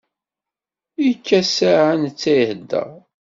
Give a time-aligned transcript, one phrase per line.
[1.03, 2.91] Yekka ssaɛa netta ihedder.